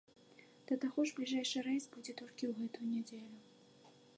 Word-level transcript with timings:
Да 0.69 0.77
таго 0.85 0.99
ж 1.09 1.13
бліжэйшы 1.19 1.63
рэйс 1.67 1.85
будзе 1.97 2.15
толькі 2.23 2.43
ў 2.49 2.55
гэтую 2.63 2.87
нядзелю. 2.95 3.37